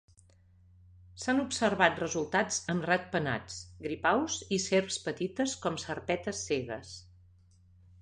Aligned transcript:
S'han 1.23 1.41
observat 1.43 2.01
resultats 2.05 2.57
amb 2.75 2.89
ratpenats, 2.93 3.61
gripaus 3.85 4.41
i 4.59 4.61
serps 4.67 5.01
petites 5.07 5.57
com 5.67 5.81
serpetes 5.89 6.45
cegues. 6.51 7.01